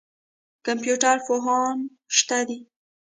کمپیوټر 0.65 1.17
پوهان 1.27 1.77
شته 2.17 2.39
دي. 2.47 2.59